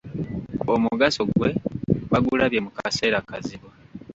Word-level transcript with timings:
Omugaso 0.73 1.21
gwe 1.31 1.49
bagulabye 2.11 2.59
mu 2.65 2.71
kaseera 2.77 3.25
kazibu. 3.29 3.67